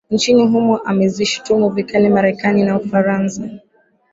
[0.09, 3.49] nchini humo amezishitumu vikali marekani na ufaransa